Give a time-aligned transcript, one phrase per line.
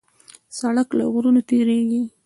[0.59, 2.01] سړک له غرونو تېرېږي.